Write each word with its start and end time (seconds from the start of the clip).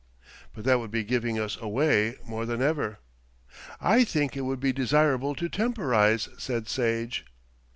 "But 0.55 0.63
that 0.63 0.79
would 0.79 0.89
be 0.89 1.03
giving 1.03 1.37
us 1.37 1.59
away 1.61 2.15
more 2.25 2.47
than 2.47 2.59
ever." 2.59 2.97
"I 3.79 4.03
think 4.03 4.35
it 4.35 4.41
would 4.41 4.59
be 4.59 4.73
desirable 4.73 5.35
to 5.35 5.47
temporise," 5.47 6.27
said 6.39 6.67
Sage. 6.67 7.23